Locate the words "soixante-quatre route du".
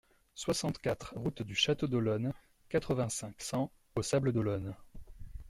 0.33-1.53